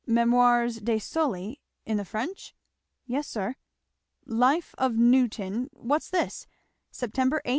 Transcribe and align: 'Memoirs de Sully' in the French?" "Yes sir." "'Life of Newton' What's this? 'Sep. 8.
'Memoirs 0.07 0.77
de 0.79 0.97
Sully' 0.97 1.61
in 1.85 1.97
the 1.97 2.03
French?" 2.05 2.55
"Yes 3.05 3.27
sir." 3.27 3.53
"'Life 4.25 4.73
of 4.79 4.95
Newton' 4.95 5.69
What's 5.73 6.09
this? 6.09 6.47
'Sep. 6.91 7.11
8. 7.19 7.41